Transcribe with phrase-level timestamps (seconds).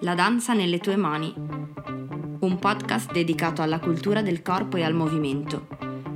[0.00, 1.32] La danza nelle tue mani.
[1.34, 5.68] Un podcast dedicato alla cultura del corpo e al movimento.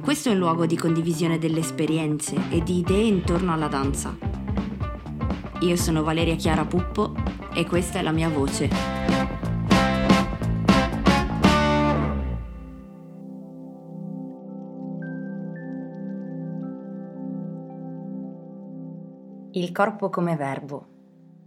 [0.02, 4.14] Questo è un luogo di condivisione delle esperienze e di idee intorno alla danza.
[5.60, 7.14] Io sono Valeria Chiara Puppo
[7.54, 8.68] e questa è la mia voce.
[19.52, 20.99] Il corpo come verbo.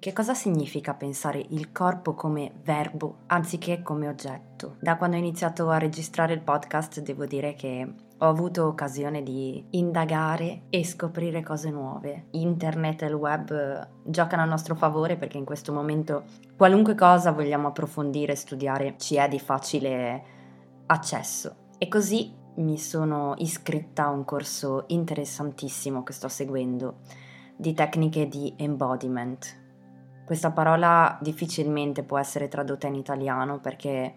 [0.03, 4.75] Che cosa significa pensare il corpo come verbo anziché come oggetto?
[4.81, 9.65] Da quando ho iniziato a registrare il podcast devo dire che ho avuto occasione di
[9.69, 12.25] indagare e scoprire cose nuove.
[12.31, 16.25] Internet e il web giocano a nostro favore perché in questo momento
[16.57, 20.23] qualunque cosa vogliamo approfondire e studiare ci è di facile
[20.87, 21.55] accesso.
[21.77, 26.97] E così mi sono iscritta a un corso interessantissimo che sto seguendo
[27.55, 29.61] di tecniche di embodiment
[30.25, 34.13] questa parola difficilmente può essere tradotta in italiano perché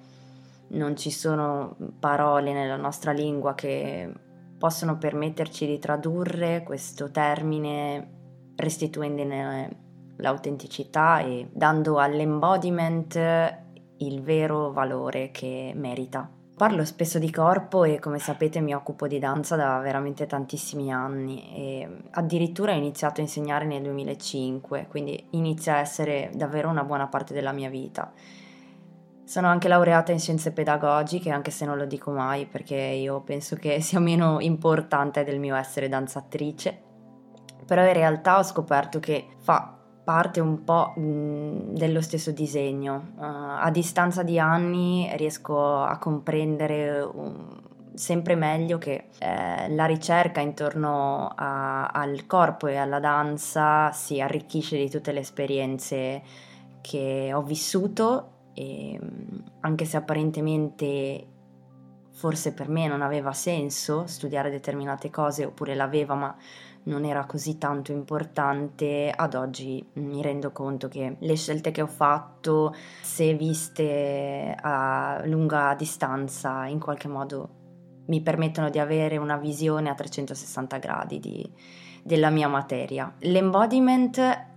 [0.69, 4.13] non ci sono parole nella nostra lingua che
[4.59, 8.15] possono permetterci di tradurre questo termine
[8.57, 9.85] restituendone
[10.17, 13.15] l'autenticità e dando all'embodiment
[13.99, 16.36] il vero valore che merita.
[16.57, 21.55] Parlo spesso di corpo e come sapete mi occupo di danza da veramente tantissimi anni
[21.55, 27.09] e addirittura ho iniziato a insegnare nel 2005, quindi inizia a essere davvero una buona
[27.09, 28.11] parte della mia vita.
[29.23, 33.57] Sono anche laureata in scienze pedagogiche, anche se non lo dico mai perché io penso
[33.57, 36.81] che sia meno importante del mio essere danzatrice,
[37.67, 39.76] però in realtà ho scoperto che fa
[40.07, 43.11] parte un po' dello stesso disegno.
[43.17, 43.23] Uh,
[43.59, 47.61] a distanza di anni riesco a comprendere um,
[47.93, 54.77] sempre meglio che eh, la ricerca intorno a, al corpo e alla danza si arricchisce
[54.77, 56.23] di tutte le esperienze
[56.83, 59.01] che ho vissuto e
[59.61, 61.27] anche se apparentemente
[62.17, 66.35] forse per me non aveva senso studiare determinate cose oppure l'aveva ma
[66.85, 71.87] non era così tanto importante, ad oggi mi rendo conto che le scelte che ho
[71.87, 77.49] fatto, se viste a lunga distanza, in qualche modo
[78.07, 81.53] mi permettono di avere una visione a 360 gradi di,
[82.03, 83.13] della mia materia.
[83.19, 84.55] L'embodiment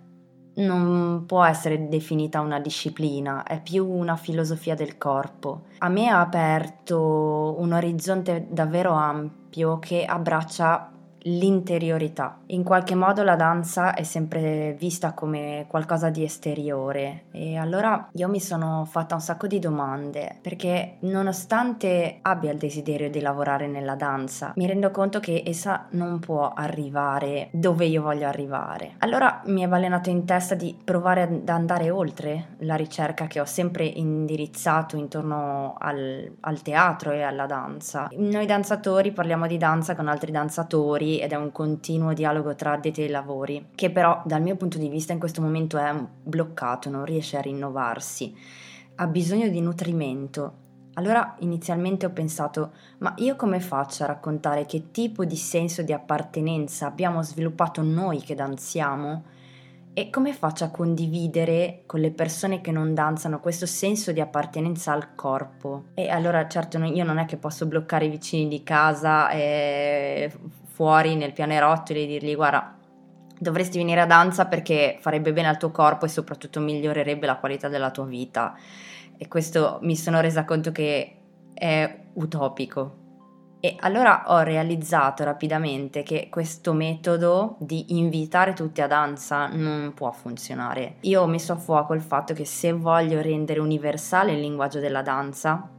[0.60, 5.64] non può essere definita una disciplina, è più una filosofia del corpo.
[5.80, 10.92] A me ha aperto un orizzonte davvero ampio che abbraccia
[11.24, 12.40] l'interiorità.
[12.48, 18.28] In qualche modo la danza è sempre vista come qualcosa di esteriore e allora io
[18.30, 23.96] mi sono fatta un sacco di domande perché nonostante abbia il desiderio di lavorare nella
[23.96, 28.96] danza, mi rendo conto che essa non può arrivare dove io voglio arrivare.
[29.00, 33.46] Allora mi è balenato in testa di provare ad andare oltre la ricerca che ho
[33.46, 38.10] sempre indirizzato intorno al, al teatro e alla danza.
[38.18, 43.02] Noi danzatori parliamo di danza con altri danzatori ed è un continuo dialogo tra addetti
[43.02, 45.94] ai lavori, che però dal mio punto di vista in questo momento è
[46.24, 48.36] bloccato, non riesce a rinnovarsi,
[48.96, 50.68] ha bisogno di nutrimento.
[50.96, 55.94] Allora inizialmente ho pensato, ma io come faccio a raccontare che tipo di senso di
[55.94, 59.24] appartenenza abbiamo sviluppato noi che danziamo?
[59.94, 64.92] E come faccio a condividere con le persone che non danzano questo senso di appartenenza
[64.92, 65.86] al corpo?
[65.94, 70.32] E allora certo io non è che posso bloccare i vicini di casa e
[70.80, 72.74] fuori nel pianerottolo e dirgli guarda
[73.38, 77.68] dovresti venire a danza perché farebbe bene al tuo corpo e soprattutto migliorerebbe la qualità
[77.68, 78.56] della tua vita
[79.18, 81.18] e questo mi sono resa conto che
[81.54, 82.96] è utopico
[83.60, 90.14] e allora ho realizzato rapidamente che questo metodo di invitare tutti a danza non può
[90.14, 90.96] funzionare.
[91.02, 95.02] Io ho messo a fuoco il fatto che se voglio rendere universale il linguaggio della
[95.02, 95.70] danza,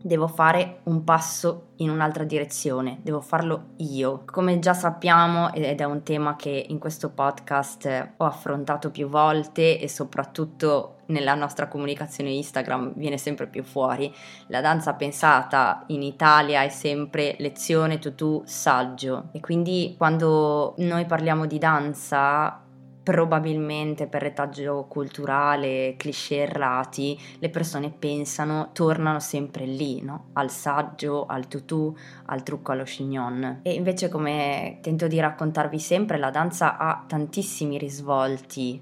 [0.00, 4.22] devo fare un passo in un'altra direzione, devo farlo io.
[4.24, 9.78] Come già sappiamo, ed è un tema che in questo podcast ho affrontato più volte
[9.78, 14.12] e soprattutto nella nostra comunicazione Instagram viene sempre più fuori,
[14.48, 21.46] la danza pensata in Italia è sempre lezione, tutù, saggio e quindi quando noi parliamo
[21.46, 22.62] di danza
[23.08, 30.28] probabilmente per retaggio culturale, cliché errati, le persone pensano, tornano sempre lì, no?
[30.34, 31.96] al saggio, al tutù,
[32.26, 33.60] al trucco allo chignon.
[33.62, 38.78] E invece come tento di raccontarvi sempre, la danza ha tantissimi risvolti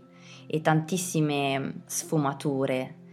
[0.49, 3.05] e tantissime sfumature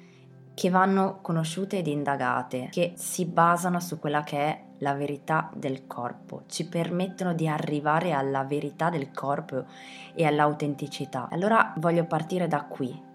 [0.53, 5.87] che vanno conosciute ed indagate, che si basano su quella che è la verità del
[5.87, 9.65] corpo, ci permettono di arrivare alla verità del corpo
[10.13, 11.27] e all'autenticità.
[11.31, 13.11] Allora voglio partire da qui.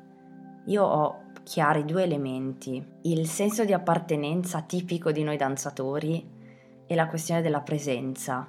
[0.64, 6.36] io ho chiari due elementi, il senso di appartenenza tipico di noi danzatori
[6.86, 8.46] e la questione della presenza,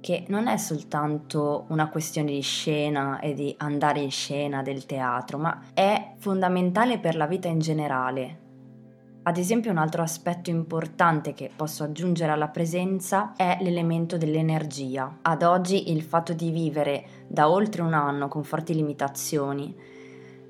[0.00, 5.38] che non è soltanto una questione di scena e di andare in scena del teatro,
[5.38, 8.46] ma è fondamentale per la vita in generale.
[9.24, 15.18] Ad esempio un altro aspetto importante che posso aggiungere alla presenza è l'elemento dell'energia.
[15.20, 19.96] Ad oggi il fatto di vivere da oltre un anno con forti limitazioni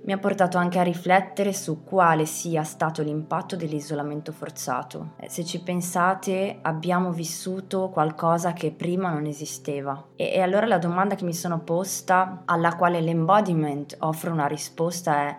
[0.08, 5.10] mi ha portato anche a riflettere su quale sia stato l'impatto dell'isolamento forzato.
[5.20, 10.02] Eh, se ci pensate, abbiamo vissuto qualcosa che prima non esisteva.
[10.16, 15.28] E, e allora la domanda che mi sono posta, alla quale l'embodiment offre una risposta,
[15.28, 15.36] è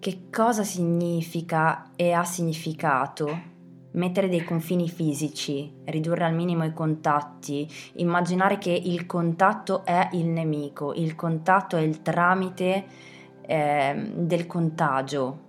[0.00, 3.50] che cosa significa e ha significato
[3.92, 10.26] mettere dei confini fisici, ridurre al minimo i contatti, immaginare che il contatto è il
[10.26, 12.84] nemico, il contatto è il tramite
[13.50, 15.48] eh, del contagio.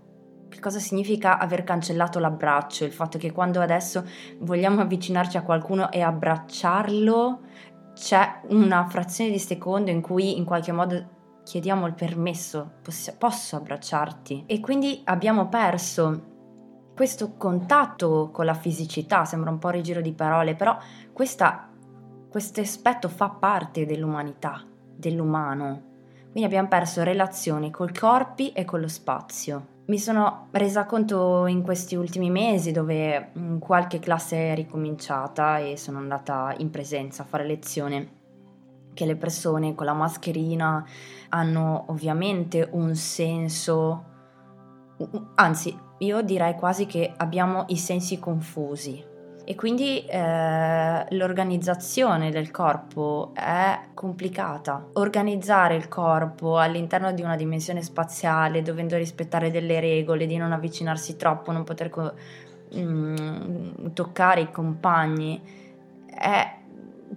[0.49, 2.83] Che cosa significa aver cancellato l'abbraccio?
[2.83, 4.03] Il fatto che quando adesso
[4.39, 7.41] vogliamo avvicinarci a qualcuno e abbracciarlo,
[7.93, 13.55] c'è una frazione di secondo in cui in qualche modo chiediamo il permesso, posso, posso
[13.55, 14.45] abbracciarti?
[14.47, 16.29] E quindi abbiamo perso
[16.95, 20.75] questo contatto con la fisicità, sembra un po' rigiro di parole, però
[21.13, 21.45] questo
[22.31, 24.63] aspetto fa parte dell'umanità,
[24.95, 25.90] dell'umano.
[26.31, 29.79] Quindi abbiamo perso relazioni col corpi e con lo spazio.
[29.87, 35.97] Mi sono resa conto in questi ultimi mesi dove qualche classe è ricominciata e sono
[35.97, 38.19] andata in presenza a fare lezione
[38.93, 40.85] che le persone con la mascherina
[41.29, 44.03] hanno ovviamente un senso,
[45.35, 49.09] anzi io direi quasi che abbiamo i sensi confusi
[49.51, 54.87] e quindi eh, l'organizzazione del corpo è complicata.
[54.93, 61.17] Organizzare il corpo all'interno di una dimensione spaziale, dovendo rispettare delle regole, di non avvicinarsi
[61.17, 62.13] troppo, non poter co-
[62.71, 65.41] mh, mm, toccare i compagni,
[66.05, 66.55] è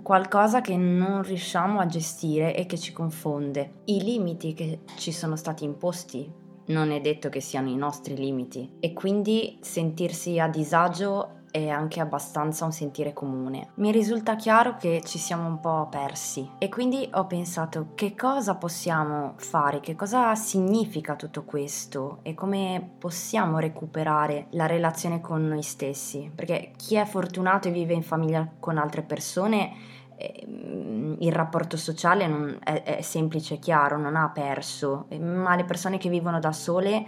[0.02, 3.75] qualcosa che non riusciamo a gestire e che ci confonde.
[3.84, 6.28] I limiti che ci sono stati imposti
[6.66, 12.01] non è detto che siano i nostri limiti e quindi sentirsi a disagio è anche
[12.01, 13.69] abbastanza un sentire comune.
[13.75, 18.56] Mi risulta chiaro che ci siamo un po' persi e quindi ho pensato che cosa
[18.56, 22.19] possiamo fare, che cosa significa tutto questo?
[22.23, 27.95] E come possiamo recuperare la relazione con noi stessi, perché chi è fortunato e vive
[27.95, 29.77] in famiglia con altre persone
[30.17, 35.65] ehm, il rapporto sociale non è, è semplice e chiaro, non ha perso, ma le
[35.65, 37.06] persone che vivono da sole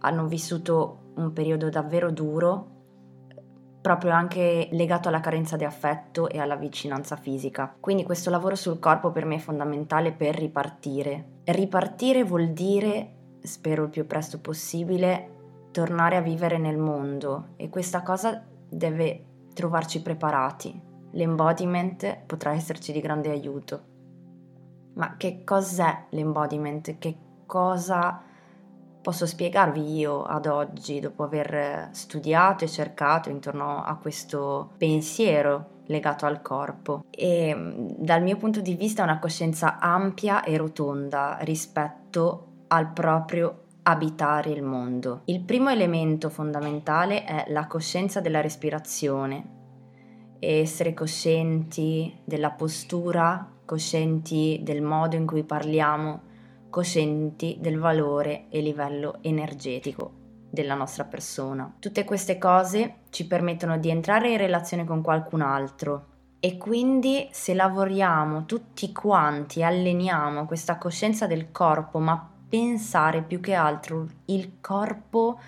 [0.00, 2.74] hanno vissuto un periodo davvero duro
[3.86, 7.72] proprio anche legato alla carenza di affetto e alla vicinanza fisica.
[7.78, 11.42] Quindi questo lavoro sul corpo per me è fondamentale per ripartire.
[11.44, 13.12] Ripartire vuol dire,
[13.42, 19.24] spero il più presto possibile, tornare a vivere nel mondo e questa cosa deve
[19.54, 20.82] trovarci preparati.
[21.12, 23.82] L'embodiment potrà esserci di grande aiuto.
[24.94, 26.98] Ma che cos'è l'embodiment?
[26.98, 27.16] Che
[27.46, 28.20] cosa
[29.06, 36.26] posso spiegarvi io ad oggi, dopo aver studiato e cercato intorno a questo pensiero legato
[36.26, 37.04] al corpo.
[37.08, 42.90] E mm, dal mio punto di vista è una coscienza ampia e rotonda rispetto al
[42.90, 45.20] proprio abitare il mondo.
[45.26, 49.44] Il primo elemento fondamentale è la coscienza della respirazione,
[50.40, 56.22] essere coscienti della postura, coscienti del modo in cui parliamo,
[56.76, 60.12] coscienti del valore e livello energetico
[60.50, 61.74] della nostra persona.
[61.78, 66.04] Tutte queste cose ci permettono di entrare in relazione con qualcun altro
[66.38, 73.54] e quindi se lavoriamo tutti quanti, alleniamo questa coscienza del corpo, ma pensare più che
[73.54, 75.40] altro il corpo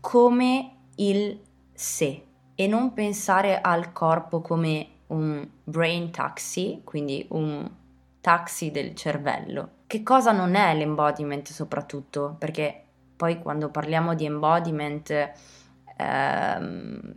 [0.00, 1.38] come il
[1.74, 2.24] sé
[2.54, 7.70] e non pensare al corpo come un brain taxi, quindi un
[8.22, 12.36] taxi del cervello, che cosa non è l'embodiment soprattutto?
[12.38, 12.82] Perché
[13.14, 15.32] poi quando parliamo di embodiment
[15.98, 17.14] ehm,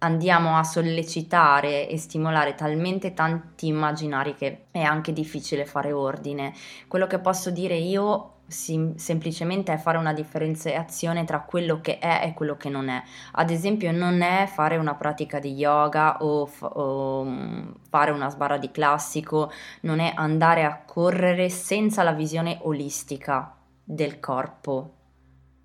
[0.00, 6.52] andiamo a sollecitare e stimolare talmente tanti immaginari che è anche difficile fare ordine.
[6.86, 12.22] Quello che posso dire io sim- semplicemente è fare una differenziazione tra quello che è
[12.24, 13.02] e quello che non è.
[13.32, 18.30] Ad esempio, non è fare una pratica di yoga o, f- o um, fare una
[18.30, 19.52] sbarra di classico,
[19.82, 24.94] non è andare a correre senza la visione olistica del corpo.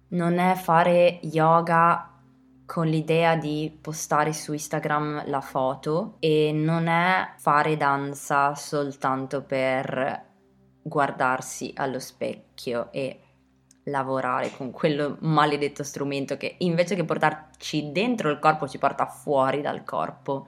[0.10, 2.10] Non è fare yoga
[2.66, 10.32] con l'idea di postare su Instagram la foto e non è fare danza soltanto per
[10.84, 13.20] guardarsi allo specchio e
[13.86, 19.62] lavorare con quello maledetto strumento che invece che portarci dentro il corpo ci porta fuori
[19.62, 20.48] dal corpo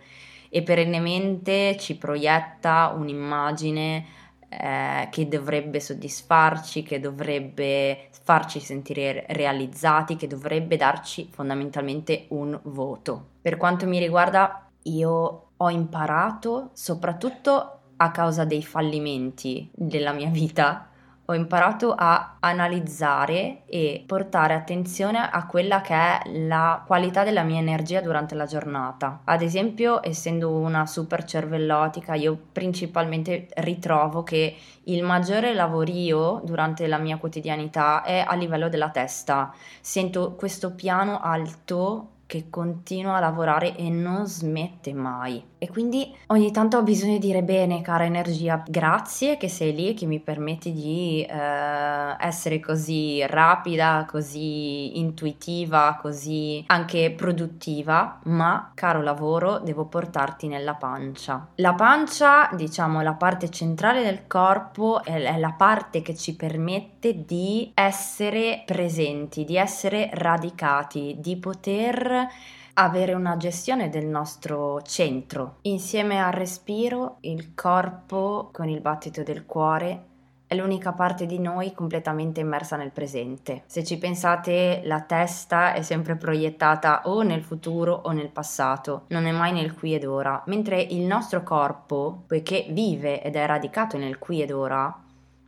[0.49, 4.05] e perennemente ci proietta un'immagine
[4.47, 13.31] eh, che dovrebbe soddisfarci, che dovrebbe farci sentire realizzati, che dovrebbe darci fondamentalmente un voto.
[13.41, 20.89] Per quanto mi riguarda, io ho imparato, soprattutto a causa dei fallimenti della mia vita,
[21.27, 27.57] ho imparato a analizzare e portare attenzione a quella che è la qualità della mia
[27.57, 29.21] energia durante la giornata.
[29.23, 36.99] Ad esempio, essendo una super cervellotica, io principalmente ritrovo che il maggiore lavorio durante la
[36.99, 39.51] mia quotidianità è a livello della testa.
[39.81, 45.43] Sento questo piano alto che continua a lavorare e non smette mai.
[45.65, 49.89] E quindi ogni tanto ho bisogno di dire bene, cara energia, grazie che sei lì
[49.89, 58.74] e che mi permetti di eh, essere così rapida, così intuitiva, così anche produttiva, ma
[58.75, 61.48] caro lavoro, devo portarti nella pancia.
[61.55, 67.25] La pancia, diciamo, la parte centrale del corpo è, è la parte che ci permette
[67.25, 72.29] di essere presenti, di essere radicati, di poter
[72.75, 75.54] avere una gestione del nostro centro.
[75.62, 80.13] Insieme al respiro, il corpo con il battito del cuore
[80.47, 83.63] è l'unica parte di noi completamente immersa nel presente.
[83.65, 89.25] Se ci pensate, la testa è sempre proiettata o nel futuro o nel passato, non
[89.25, 93.97] è mai nel qui ed ora, mentre il nostro corpo, poiché vive ed è radicato
[93.97, 95.03] nel qui ed ora,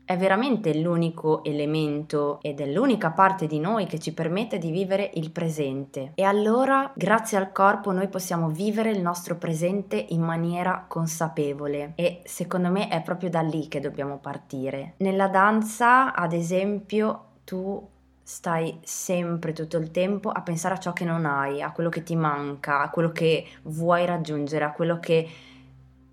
[0.07, 5.11] è veramente l'unico elemento ed è l'unica parte di noi che ci permette di vivere
[5.15, 6.13] il presente.
[6.15, 11.91] E allora, grazie al corpo, noi possiamo vivere il nostro presente in maniera consapevole.
[11.95, 14.93] E secondo me è proprio da lì che dobbiamo partire.
[14.99, 17.85] Nella danza, ad esempio, tu
[18.23, 22.03] stai sempre tutto il tempo a pensare a ciò che non hai, a quello che
[22.03, 25.27] ti manca, a quello che vuoi raggiungere, a quello che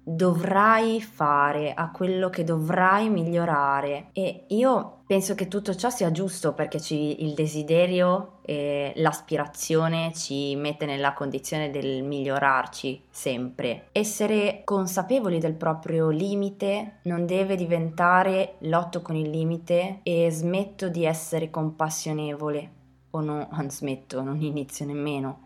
[0.04, 4.08] dovrai fare, a quello che dovrai migliorare.
[4.12, 10.54] E io penso che tutto ciò sia giusto perché ci, il desiderio e l'aspirazione ci
[10.56, 13.88] mette nella condizione del migliorarci sempre.
[13.92, 21.04] Essere consapevoli del proprio limite non deve diventare lotto con il limite e smetto di
[21.04, 22.70] essere compassionevole
[23.11, 25.43] o no, smetto, non inizio nemmeno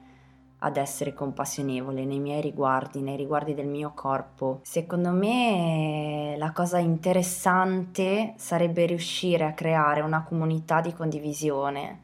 [0.60, 4.60] ad essere compassionevole nei miei riguardi, nei riguardi del mio corpo.
[4.62, 12.00] Secondo me la cosa interessante sarebbe riuscire a creare una comunità di condivisione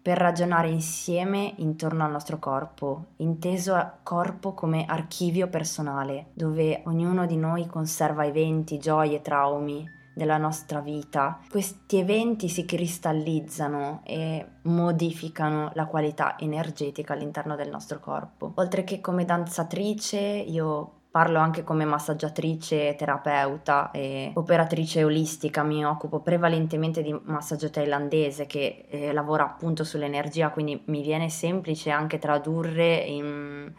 [0.00, 7.36] per ragionare insieme intorno al nostro corpo, inteso corpo come archivio personale, dove ognuno di
[7.36, 15.86] noi conserva eventi, gioie, traumi, della nostra vita, questi eventi si cristallizzano e modificano la
[15.86, 18.52] qualità energetica all'interno del nostro corpo.
[18.56, 26.20] Oltre che come danzatrice, io parlo anche come massaggiatrice, terapeuta e operatrice olistica, mi occupo
[26.20, 32.96] prevalentemente di massaggio thailandese che eh, lavora appunto sull'energia, quindi mi viene semplice anche tradurre
[32.96, 33.72] in,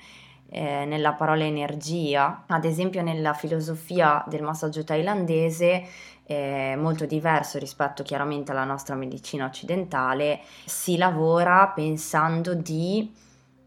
[0.50, 2.44] eh, nella parola energia.
[2.48, 5.84] Ad esempio nella filosofia del massaggio thailandese
[6.26, 13.12] eh, molto diverso rispetto chiaramente alla nostra medicina occidentale, si lavora pensando di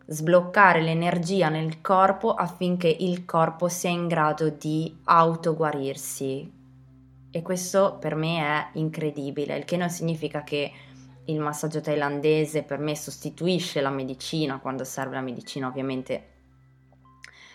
[0.06, 6.60] sbloccare l'energia nel corpo affinché il corpo sia in grado di autoguarirsi.
[7.34, 10.70] E questo per me è incredibile, il che non significa che
[11.26, 16.31] il massaggio thailandese per me sostituisce la medicina, quando serve la medicina ovviamente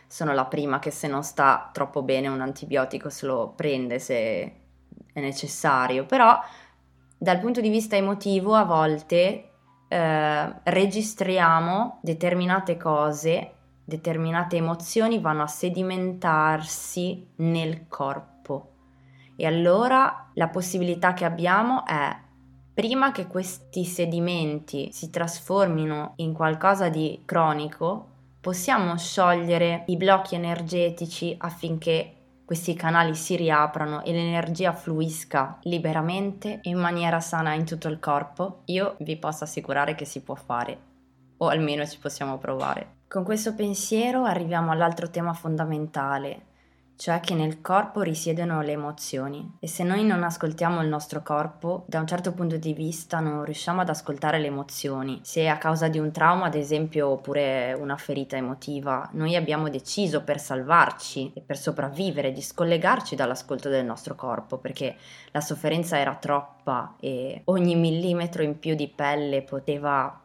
[0.07, 4.15] sono la prima che se non sta troppo bene un antibiotico se lo prende se
[5.13, 6.39] è necessario, però
[7.17, 9.49] dal punto di vista emotivo a volte
[9.87, 18.71] eh, registriamo determinate cose, determinate emozioni vanno a sedimentarsi nel corpo.
[19.35, 22.15] E allora la possibilità che abbiamo è
[22.73, 31.35] prima che questi sedimenti si trasformino in qualcosa di cronico, possiamo sciogliere i blocchi energetici
[31.37, 32.13] affinché
[32.45, 37.99] questi canali si riaprano e l'energia fluisca liberamente e in maniera sana in tutto il
[37.99, 40.79] corpo, io vi posso assicurare che si può fare,
[41.37, 42.95] o almeno ci possiamo provare.
[43.09, 46.45] Con questo pensiero arriviamo all'altro tema fondamentale,
[46.97, 51.85] cioè che nel corpo risiedono le emozioni e se noi non ascoltiamo il nostro corpo,
[51.87, 55.19] da un certo punto di vista non riusciamo ad ascoltare le emozioni.
[55.21, 60.23] Se a causa di un trauma, ad esempio, oppure una ferita emotiva, noi abbiamo deciso
[60.23, 64.95] per salvarci e per sopravvivere di scollegarci dall'ascolto del nostro corpo perché
[65.31, 70.19] la sofferenza era troppa e ogni millimetro in più di pelle poteva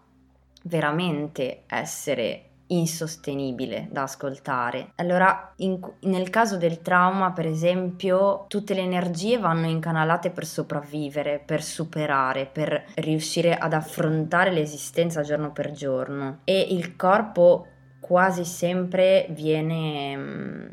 [0.63, 4.93] veramente essere insostenibile da ascoltare.
[4.97, 11.43] Allora, in, nel caso del trauma, per esempio, tutte le energie vanno incanalate per sopravvivere,
[11.45, 17.67] per superare, per riuscire ad affrontare l'esistenza giorno per giorno e il corpo
[18.01, 20.67] quasi sempre viene mm,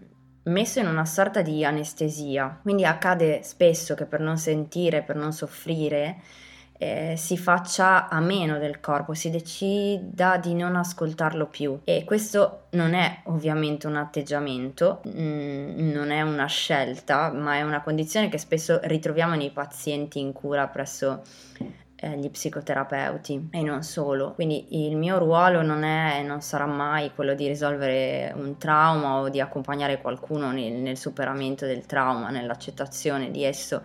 [0.43, 2.59] messo in una sorta di anestesia.
[2.61, 6.21] Quindi accade spesso che per non sentire, per non soffrire,
[6.81, 12.67] eh, si faccia a meno del corpo, si decida di non ascoltarlo più e questo
[12.71, 18.29] non è ovviamente un atteggiamento, mh, mm, non è una scelta, ma è una condizione
[18.29, 21.21] che spesso ritroviamo nei pazienti in cura presso
[21.95, 24.31] eh, gli psicoterapeuti e non solo.
[24.33, 29.19] Quindi il mio ruolo non è e non sarà mai quello di risolvere un trauma
[29.19, 33.83] o di accompagnare qualcuno nel, nel superamento del trauma, nell'accettazione di esso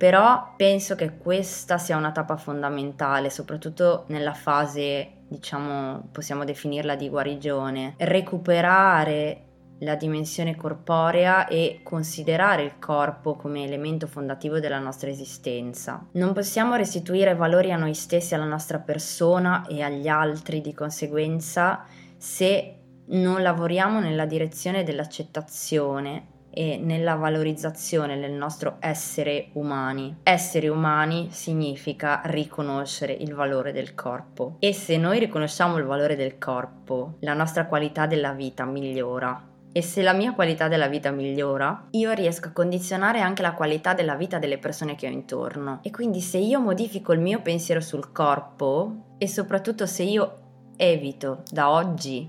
[0.00, 7.10] però penso che questa sia una tappa fondamentale, soprattutto nella fase, diciamo, possiamo definirla di
[7.10, 9.42] guarigione, recuperare
[9.80, 16.06] la dimensione corporea e considerare il corpo come elemento fondativo della nostra esistenza.
[16.12, 21.84] Non possiamo restituire valori a noi stessi, alla nostra persona e agli altri di conseguenza
[22.16, 22.74] se
[23.08, 30.18] non lavoriamo nella direzione dell'accettazione e nella valorizzazione del nostro essere umani.
[30.22, 36.38] Essere umani significa riconoscere il valore del corpo e se noi riconosciamo il valore del
[36.38, 39.46] corpo, la nostra qualità della vita migliora.
[39.72, 43.94] E se la mia qualità della vita migliora, io riesco a condizionare anche la qualità
[43.94, 45.78] della vita delle persone che ho intorno.
[45.82, 50.38] E quindi se io modifico il mio pensiero sul corpo e soprattutto se io
[50.76, 52.28] evito da oggi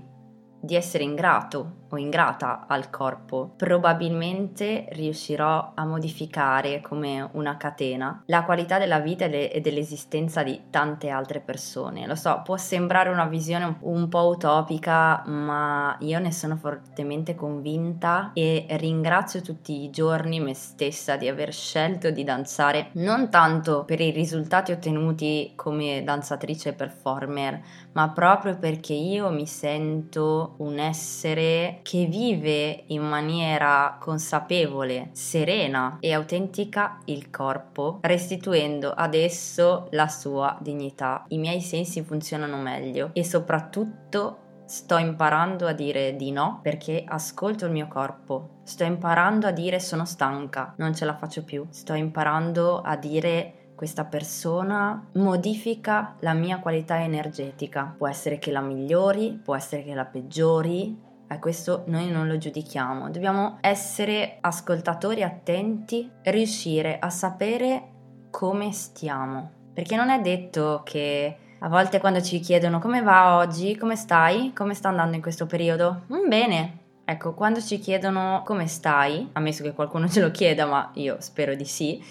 [0.60, 8.44] di essere ingrato o ingrata al corpo, probabilmente riuscirò a modificare come una catena la
[8.44, 12.06] qualità della vita e dell'esistenza di tante altre persone.
[12.06, 18.30] Lo so, può sembrare una visione un po' utopica, ma io ne sono fortemente convinta
[18.32, 24.00] e ringrazio tutti i giorni me stessa di aver scelto di danzare non tanto per
[24.00, 27.60] i risultati ottenuti come danzatrice performer,
[27.92, 36.12] ma proprio perché io mi sento un essere che vive in maniera consapevole, serena e
[36.12, 41.24] autentica il corpo, restituendo ad esso la sua dignità.
[41.28, 47.66] I miei sensi funzionano meglio e soprattutto sto imparando a dire di no perché ascolto
[47.66, 48.60] il mio corpo.
[48.62, 51.66] Sto imparando a dire sono stanca, non ce la faccio più.
[51.68, 57.94] Sto imparando a dire questa persona modifica la mia qualità energetica.
[57.98, 60.96] Può essere che la migliori, può essere che la peggiori,
[61.34, 67.88] e questo noi non lo giudichiamo, dobbiamo essere ascoltatori attenti, riuscire a sapere
[68.30, 73.76] come stiamo, perché non è detto che a volte quando ci chiedono come va oggi,
[73.76, 76.78] come stai, come sta andando in questo periodo, mm, bene.
[77.04, 81.54] Ecco, quando ci chiedono come stai, ammesso che qualcuno ce lo chieda, ma io spero
[81.54, 82.02] di sì,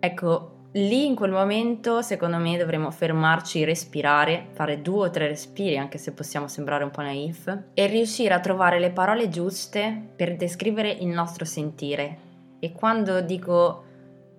[0.00, 5.78] ecco, Lì in quel momento secondo me dovremmo fermarci, respirare, fare due o tre respiri
[5.78, 10.34] anche se possiamo sembrare un po' naif e riuscire a trovare le parole giuste per
[10.34, 12.18] descrivere il nostro sentire.
[12.58, 13.84] E quando dico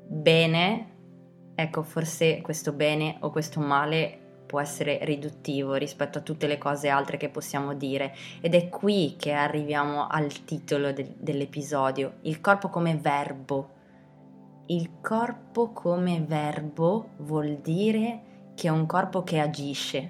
[0.06, 0.90] bene,
[1.56, 6.90] ecco forse questo bene o questo male può essere riduttivo rispetto a tutte le cose
[6.90, 12.68] altre che possiamo dire ed è qui che arriviamo al titolo de- dell'episodio, il corpo
[12.68, 13.75] come verbo
[14.68, 18.22] il corpo come verbo vuol dire
[18.56, 20.10] che è un corpo che agisce,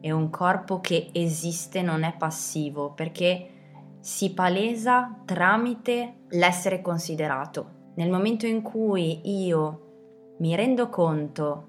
[0.00, 3.50] è un corpo che esiste, non è passivo, perché
[3.98, 7.74] si palesa tramite l'essere considerato.
[7.96, 11.68] Nel momento in cui io mi rendo conto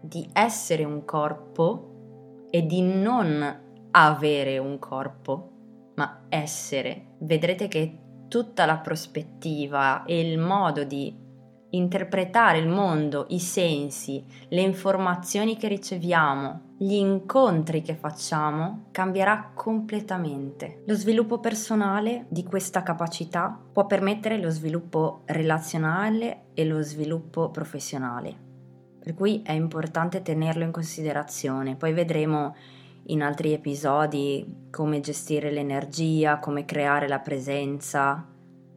[0.00, 3.60] di essere un corpo e di non
[3.92, 5.50] avere un corpo,
[5.94, 7.98] ma essere, vedrete che
[8.28, 11.26] tutta la prospettiva e il modo di
[11.70, 20.82] interpretare il mondo, i sensi, le informazioni che riceviamo, gli incontri che facciamo cambierà completamente.
[20.86, 28.46] Lo sviluppo personale di questa capacità può permettere lo sviluppo relazionale e lo sviluppo professionale.
[29.02, 31.76] Per cui è importante tenerlo in considerazione.
[31.76, 32.54] Poi vedremo
[33.06, 38.26] in altri episodi come gestire l'energia, come creare la presenza,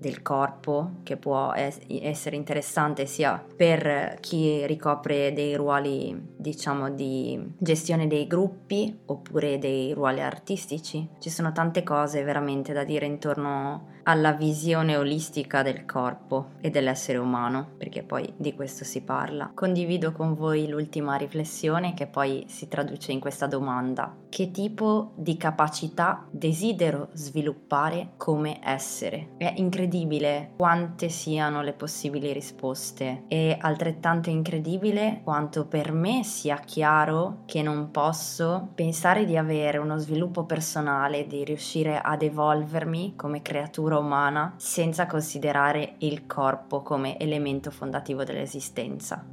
[0.01, 7.39] del corpo che può es- essere interessante sia per chi ricopre dei ruoli diciamo di
[7.59, 11.07] gestione dei gruppi oppure dei ruoli artistici.
[11.19, 17.17] Ci sono tante cose veramente da dire intorno alla visione olistica del corpo e dell'essere
[17.17, 19.51] umano, perché poi di questo si parla.
[19.53, 24.15] Condivido con voi l'ultima riflessione che poi si traduce in questa domanda.
[24.29, 29.31] Che tipo di capacità desidero sviluppare come essere?
[29.37, 37.43] È incredibile quante siano le possibili risposte e altrettanto incredibile quanto per me sia chiaro
[37.45, 43.90] che non posso pensare di avere uno sviluppo personale, di riuscire ad evolvermi come creatura
[43.91, 49.23] natura umana senza considerare il corpo come elemento fondativo dell'esistenza.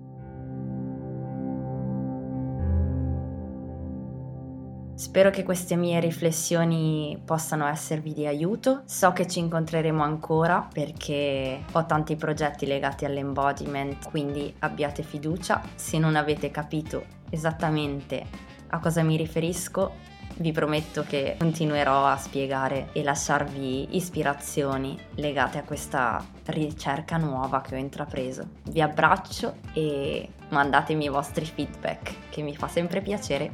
[4.94, 8.82] Spero che queste mie riflessioni possano esservi di aiuto.
[8.86, 15.62] So che ci incontreremo ancora perché ho tanti progetti legati all'embodiment, quindi abbiate fiducia.
[15.76, 18.26] Se non avete capito esattamente
[18.70, 25.62] a cosa mi riferisco, vi prometto che continuerò a spiegare e lasciarvi ispirazioni legate a
[25.62, 28.48] questa ricerca nuova che ho intrapreso.
[28.64, 33.52] Vi abbraccio e mandatemi i vostri feedback che mi fa sempre piacere.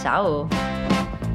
[0.00, 1.31] Ciao!